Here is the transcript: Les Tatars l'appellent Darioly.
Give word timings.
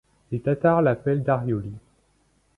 Les 0.31 0.39
Tatars 0.39 0.81
l'appellent 0.81 1.21
Darioly. 1.21 1.73